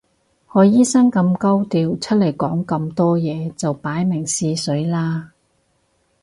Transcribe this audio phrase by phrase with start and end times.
[0.47, 5.33] 何醫生咁高調出嚟講咁多嘢就擺明試水啦